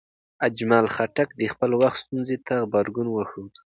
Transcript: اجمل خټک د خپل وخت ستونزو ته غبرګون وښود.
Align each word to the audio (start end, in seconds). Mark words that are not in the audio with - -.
اجمل 0.47 0.85
خټک 0.95 1.29
د 1.35 1.41
خپل 1.53 1.71
وخت 1.81 1.97
ستونزو 2.03 2.35
ته 2.47 2.53
غبرګون 2.63 3.07
وښود. 3.11 3.53